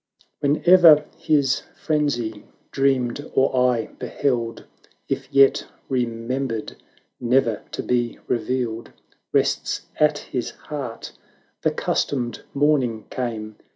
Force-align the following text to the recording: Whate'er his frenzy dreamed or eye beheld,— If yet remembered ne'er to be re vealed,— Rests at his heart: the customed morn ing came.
Whate'er 0.39 1.05
his 1.15 1.59
frenzy 1.75 2.45
dreamed 2.71 3.29
or 3.35 3.55
eye 3.71 3.85
beheld,— 3.99 4.65
If 5.07 5.31
yet 5.31 5.67
remembered 5.89 6.75
ne'er 7.19 7.61
to 7.73 7.83
be 7.83 8.17
re 8.27 8.39
vealed,— 8.39 8.93
Rests 9.31 9.81
at 9.99 10.17
his 10.17 10.49
heart: 10.69 11.11
the 11.61 11.69
customed 11.69 12.41
morn 12.55 12.81
ing 12.81 13.03
came. 13.11 13.57